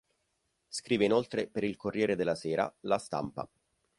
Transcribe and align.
Scrive 0.67 1.05
inoltre 1.05 1.45
per 1.45 1.63
il 1.63 1.75
Corriere 1.75 2.15
della 2.15 2.33
Sera, 2.33 2.75
La 2.85 2.97
Stampa. 2.97 3.47